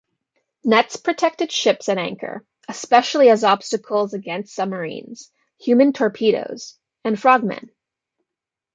[0.63, 7.69] Nets protected ships at anchor, especially as obstacles against submarines, human torpedoes, and frogmen.